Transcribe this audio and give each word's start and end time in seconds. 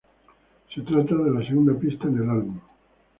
Se 0.73 0.81
trata 0.81 1.13
de 1.13 1.29
la 1.29 1.45
segunda 1.47 1.75
pista 1.79 2.07
en 2.07 2.17
el 2.23 2.27
álbum. 2.31 2.59